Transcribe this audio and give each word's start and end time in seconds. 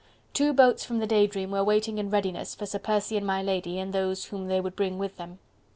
Two 0.33 0.51
boats 0.51 0.83
from 0.83 0.97
the 0.97 1.05
"Day 1.05 1.27
Dream" 1.27 1.51
were 1.51 1.63
waiting 1.63 1.99
in 1.99 2.09
readiness 2.09 2.55
for 2.55 2.65
Sir 2.65 2.79
Percy 2.79 3.17
and 3.17 3.27
my 3.27 3.43
lady 3.43 3.77
and 3.77 3.93
those 3.93 4.25
whom 4.25 4.47
they 4.47 4.59
would 4.59 4.75
bring 4.75 4.97
with 4.97 5.17
them. 5.17 5.37